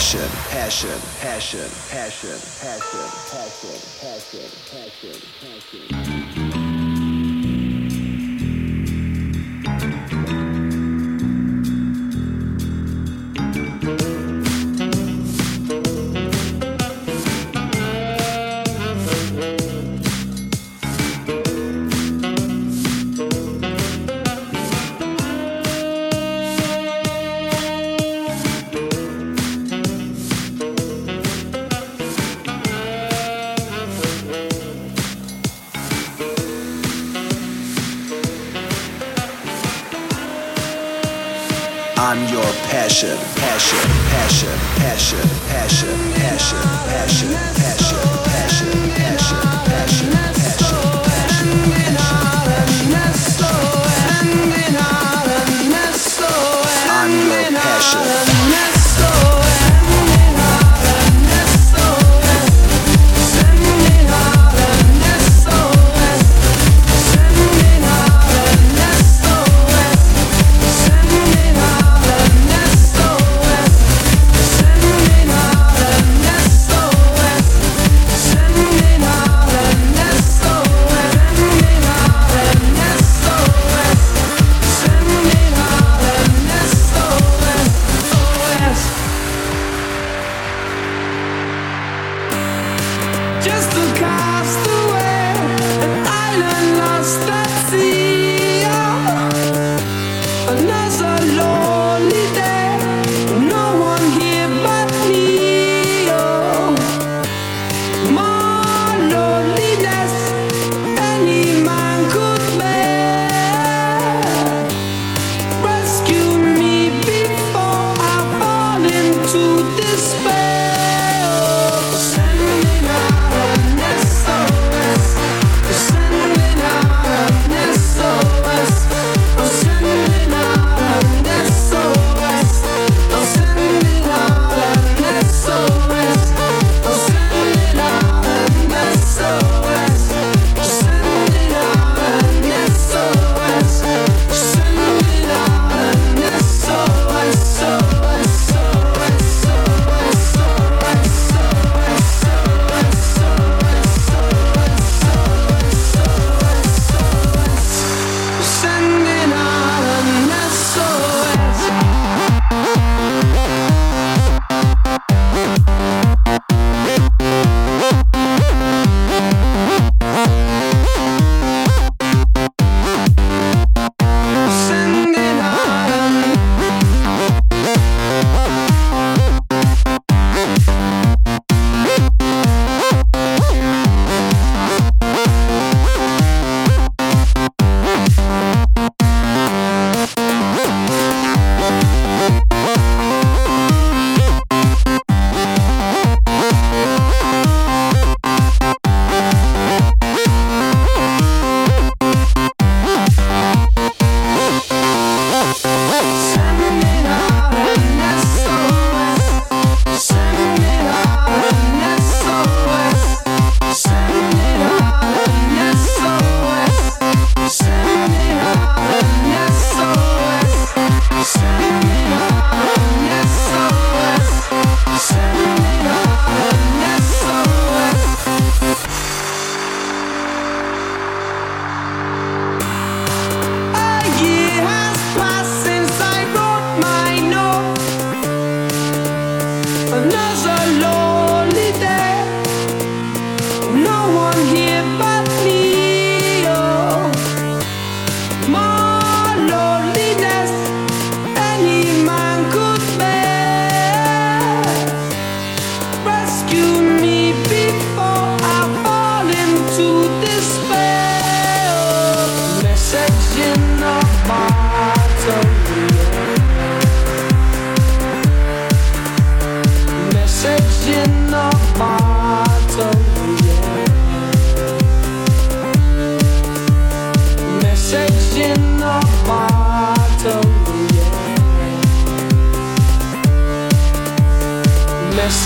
passion, 0.00 0.30
passion, 0.48 1.00
passion, 1.20 1.68
passion, 1.90 2.30
passion, 2.62 3.04
passion, 3.28 3.76
passion, 4.00 4.48
passion, 4.72 5.20
passion, 5.42 5.88
passion. 5.90 6.39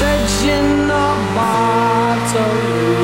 searching 0.04 0.90
a 0.90 1.08
bottle 1.34 3.03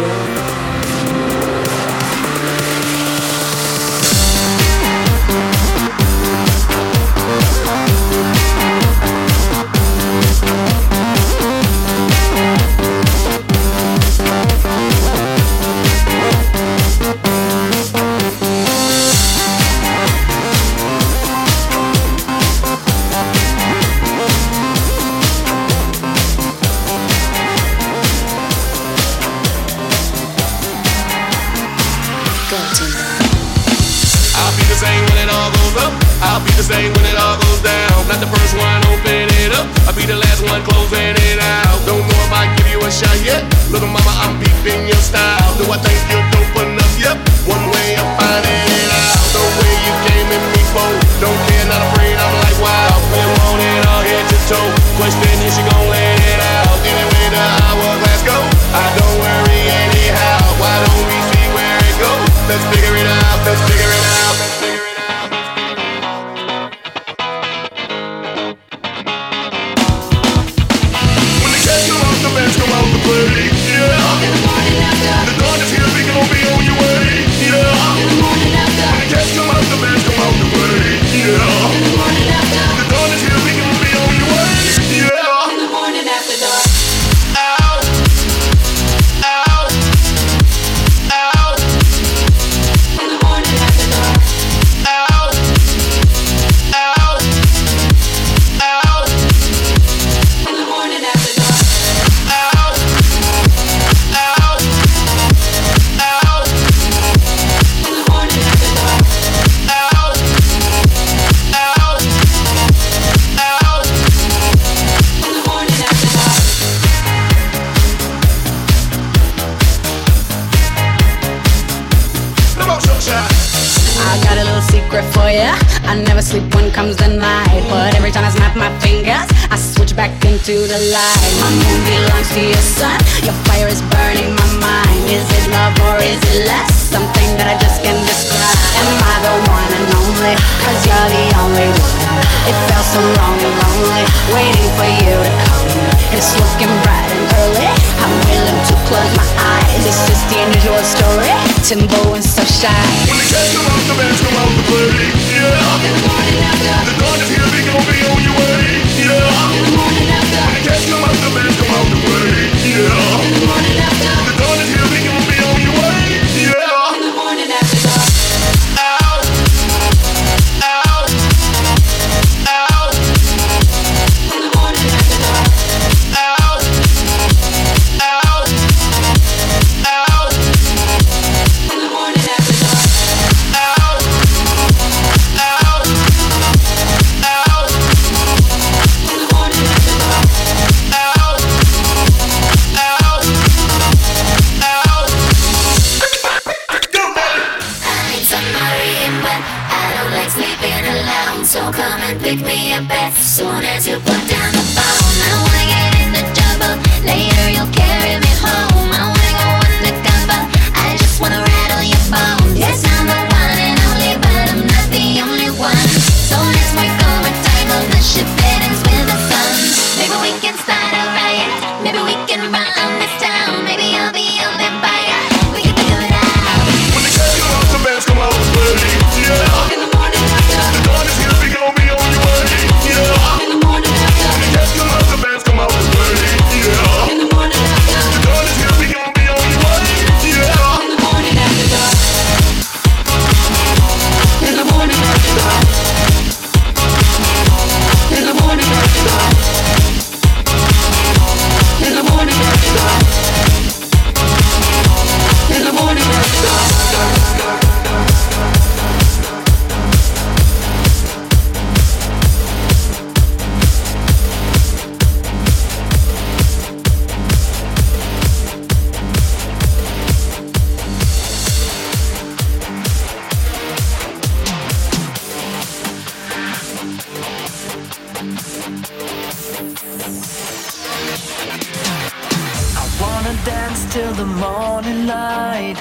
till 283.90 284.12
the 284.12 284.26
morning 284.26 285.06
light. 285.06 285.78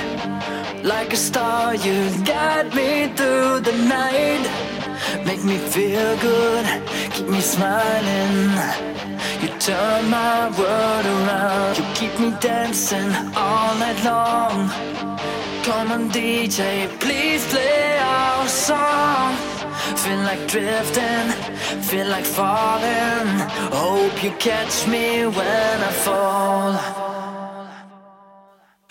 Like 0.84 1.14
a 1.14 1.18
star, 1.18 1.76
you 1.76 1.98
guide 2.24 2.74
me 2.74 3.08
through 3.18 3.60
the 3.62 3.76
night. 3.98 4.44
Make 5.26 5.44
me 5.44 5.58
feel 5.58 6.18
good, 6.18 6.66
keep 7.14 7.28
me 7.28 7.42
smiling. 7.42 8.52
You 9.42 9.50
turn 9.60 10.10
my 10.10 10.50
world 10.60 11.06
around, 11.16 11.78
you 11.78 11.86
keep 11.96 12.14
me 12.20 12.32
dancing 12.40 13.12
all 13.36 13.76
night 13.84 14.04
long. 14.04 14.70
Come 15.64 15.92
on, 15.92 16.10
DJ, 16.10 16.88
please 17.00 17.46
play 17.48 17.98
our 18.00 18.48
song. 18.48 19.36
Feel 20.04 20.22
like 20.30 20.48
drifting, 20.48 21.28
feel 21.90 22.08
like 22.08 22.26
falling. 22.26 23.28
Hope 23.72 24.24
you 24.24 24.32
catch 24.40 24.88
me 24.88 25.26
when 25.28 25.76
I 25.90 25.92
fall. 26.06 27.29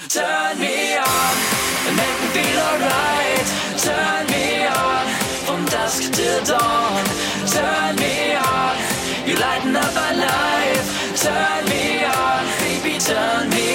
Turn 0.09 0.59
me 0.59 0.97
on 0.97 1.59
make 1.99 2.21
me 2.23 2.29
feel 2.37 2.61
alright. 2.69 3.47
Turn 3.87 4.27
me 4.33 4.67
on 4.67 5.07
from 5.45 5.65
dusk 5.67 6.13
till 6.13 6.41
dawn. 6.45 7.05
Turn 7.55 7.97
me 7.97 8.35
on, 8.37 8.77
you 9.27 9.35
lighten 9.37 9.77
up 9.77 9.93
my 9.95 10.13
life. 10.29 10.87
Turn 11.23 11.63
me 11.73 12.05
on, 12.05 12.43
baby, 12.61 12.99
turn 12.99 13.51
me 13.51 13.68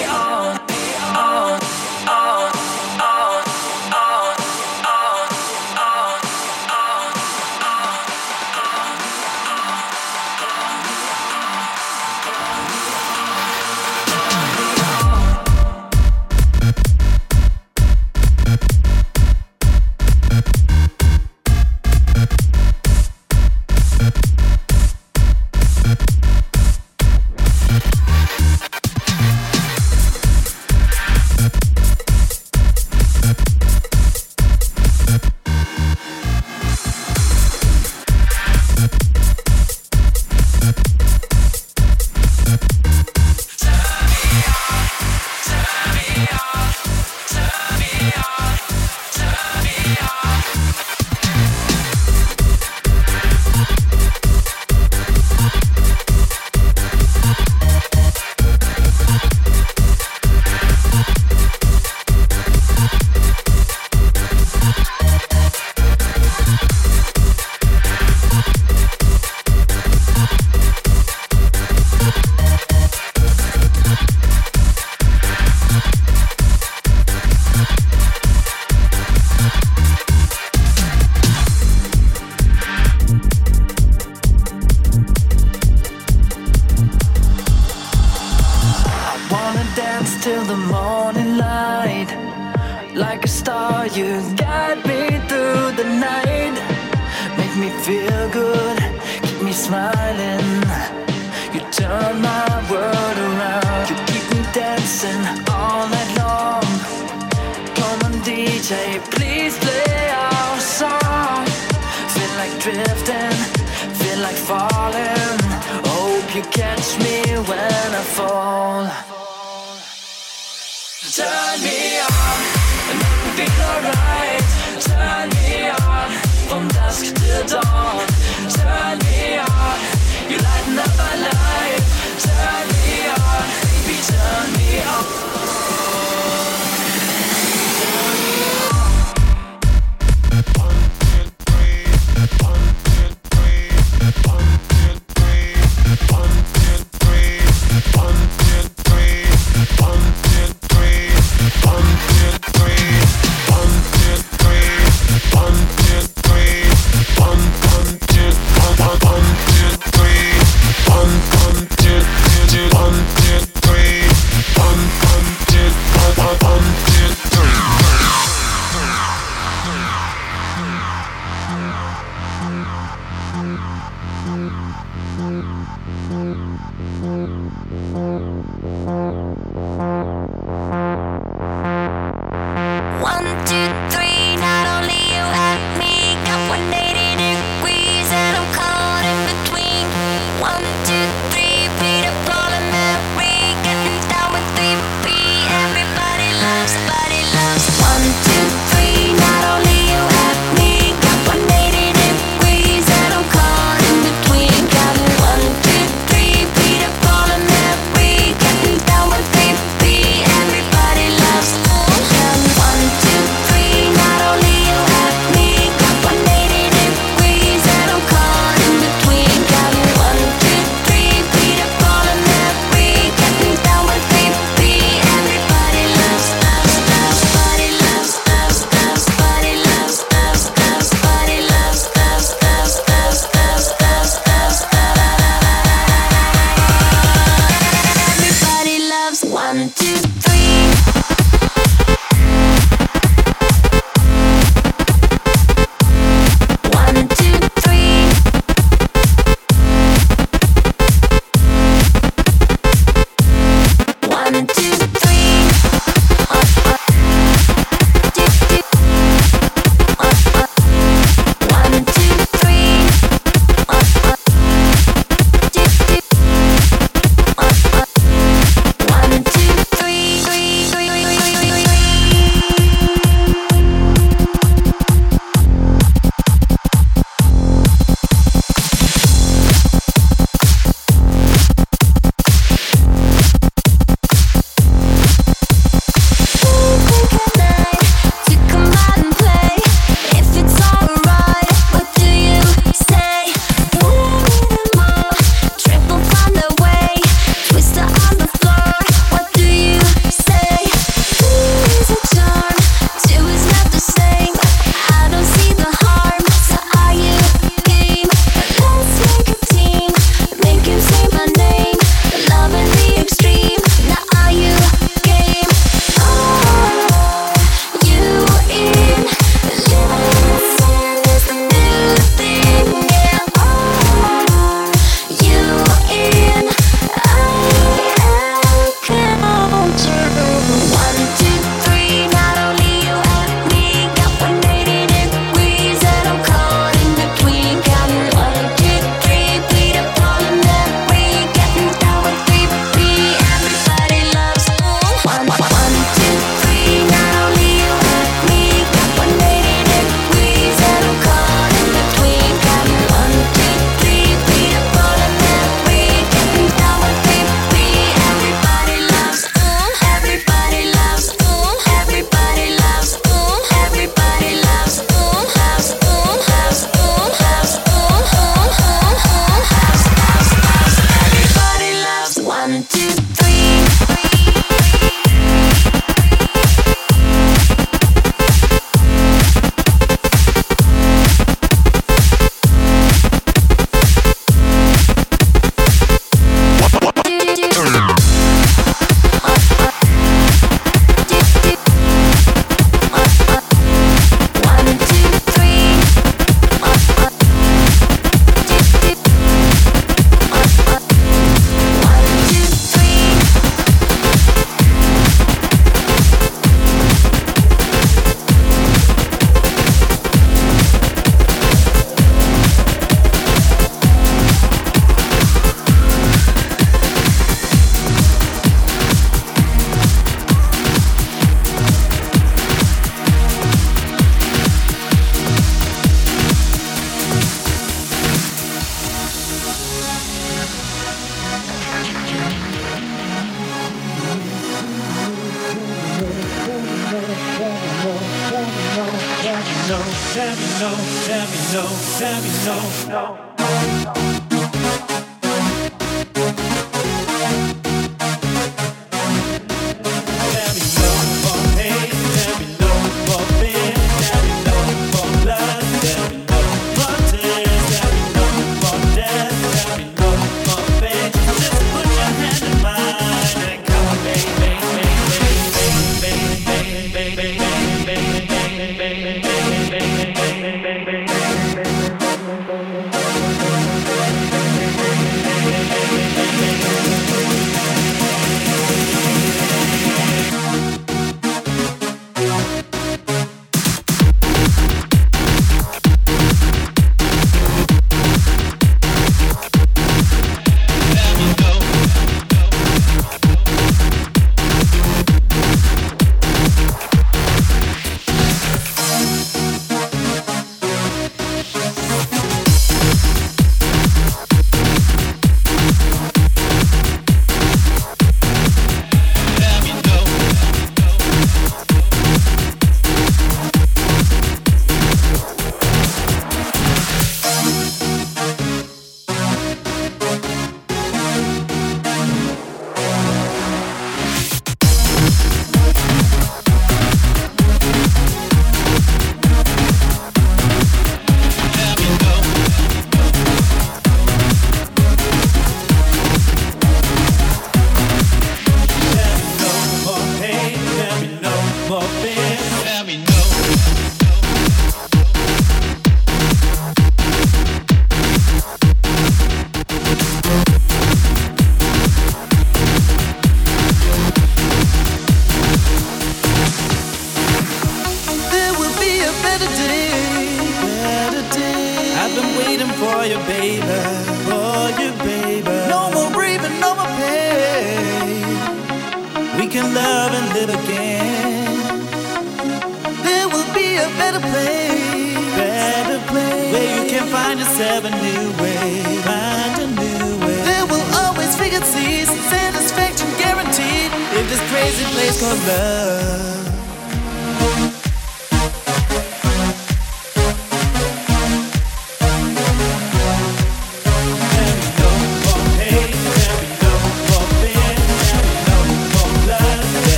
tell 440.14 440.36
me 440.36 440.46
no, 440.60 440.70
tell 441.08 441.28
me 441.28 441.40
no, 441.54 441.64
tell 441.98 442.22
me 442.22 442.30
no, 442.46 444.28
no. 444.28 444.33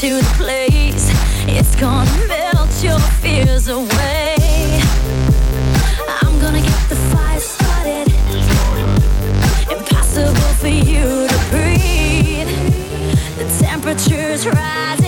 to 0.00 0.16
the 0.16 0.34
place. 0.36 1.10
It's 1.48 1.74
gonna 1.74 2.26
melt 2.28 2.84
your 2.84 2.98
fears 3.22 3.68
away. 3.68 4.36
I'm 6.22 6.38
gonna 6.38 6.60
get 6.60 6.88
the 6.90 6.96
fire 6.96 7.40
started. 7.40 8.12
Impossible 9.72 10.52
for 10.60 10.68
you 10.68 11.26
to 11.28 11.38
breathe. 11.50 12.50
The 13.38 13.46
temperature's 13.58 14.46
rising. 14.46 15.05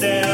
Go 0.00 0.27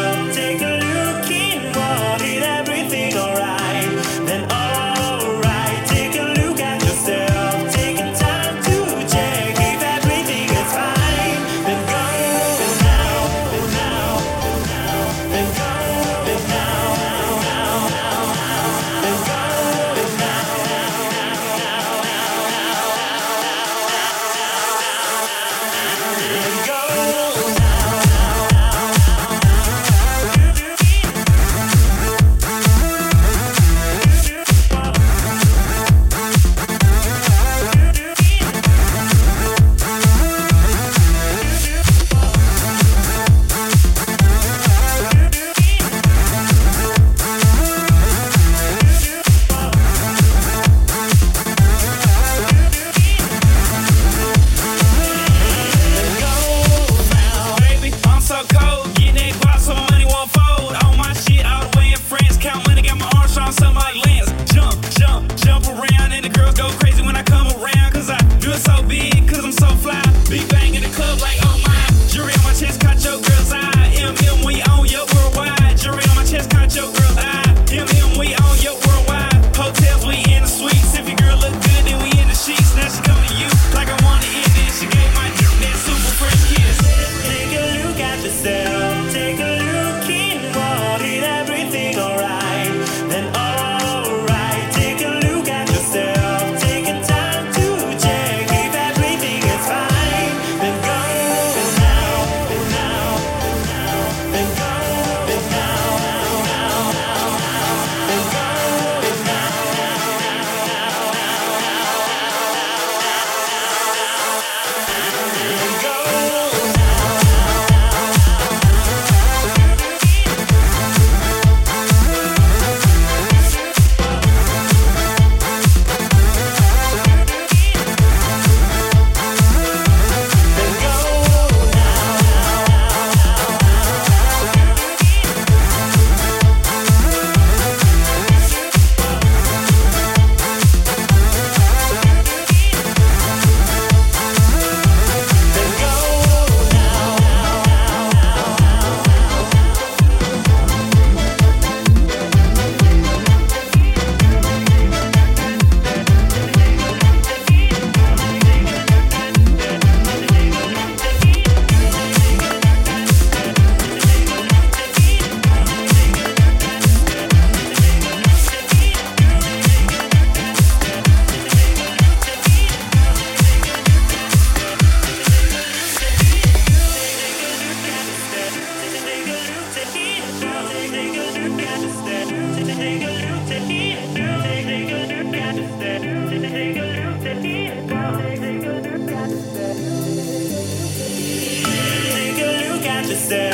stand. 193.25 193.54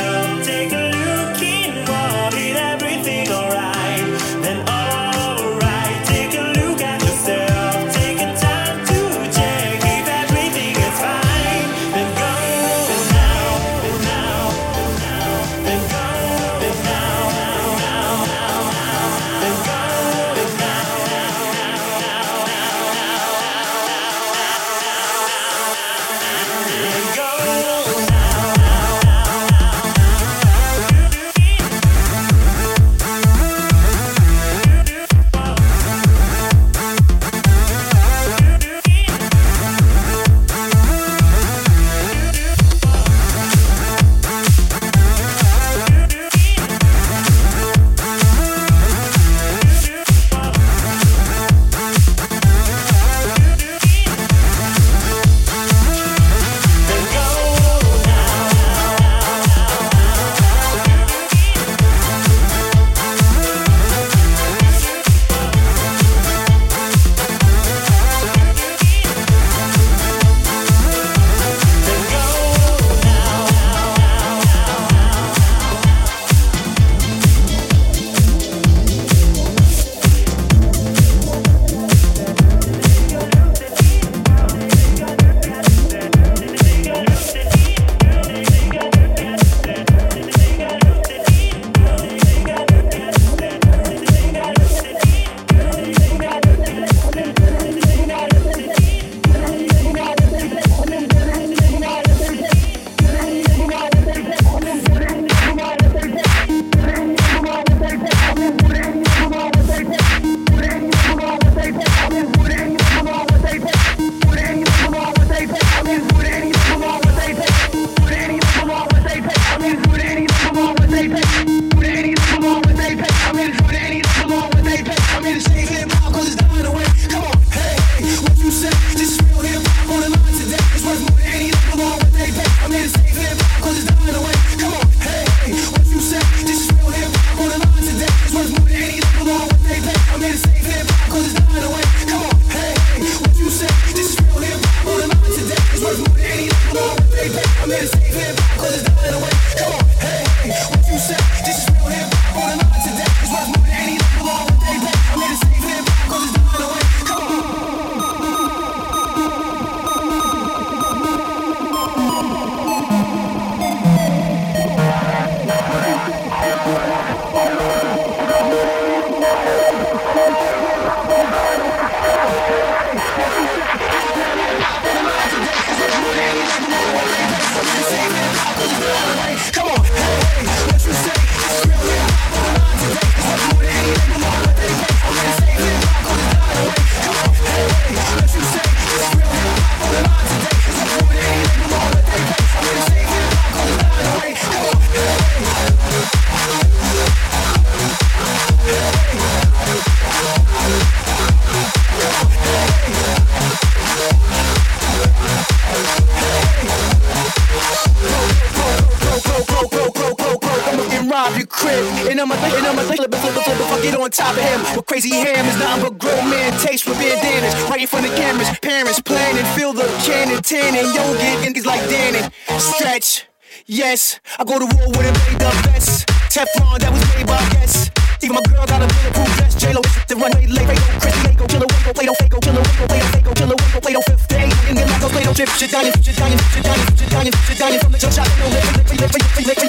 bitch. 223.01 223.25
Yes, 223.65 224.19
I 224.37 224.43
go 224.43 224.59
to 224.59 224.65
war 224.77 224.87
with 224.93 225.05
invader 225.09 225.49
vest, 225.65 226.07
Teflon 226.29 226.79
that 226.79 226.91
was 226.93 227.01
made 227.15 227.25
by 227.25 227.41
guests. 227.49 227.89
Even 228.21 228.37
my 228.37 228.41
girl 228.45 228.65
got 228.69 228.81
a 228.81 228.87
bulletproof 228.87 229.29
vest. 229.41 229.57
J-Lo, 229.57 229.81
the 230.07 230.15
runway, 230.15 230.45
Lay 230.45 230.65
Ray-Go, 230.65 230.85
Christy, 231.01 231.21
Lego, 231.25 231.45
Killer, 231.49 231.65
Waco, 231.65 231.91
Play-Doh, 231.93 232.13
Fake-O, 232.21 232.39
Killer, 232.39 232.61
Waco, 232.61 232.85
Play-Doh, 232.85 233.11
Fake-O, 233.11 233.33
Killer, 233.33 233.57
Waco, 233.57 233.79
Play-Doh, 233.81 234.05
Fifth 234.05 234.27
Day. 234.29 234.47
And 234.69 234.77
then 234.77 234.85
like 234.85 235.01
those 235.01 235.11
Play-Doh 235.11 235.33
chips, 235.33 235.57
shit 235.57 235.71
dying, 235.73 235.93
shit 236.05 236.15
dying, 236.15 236.37
shit 236.53 236.61
dying, 236.61 236.85
shit 236.93 237.09
dying, 237.09 237.33
shit 237.33 237.57
dying 237.57 237.79
from 237.81 237.91
the 237.91 237.97
jump 237.97 238.13
shot. 238.13 238.29
No, 238.37 238.45
lick, 238.53 238.65
lick, 238.77 239.01
lick, 239.01 239.13
lick, 239.17 239.25
lick, 239.33 239.47
lick, 239.49 239.60